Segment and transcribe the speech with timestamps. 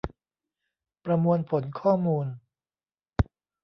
[1.03, 2.27] ประมวลผลข้อมูล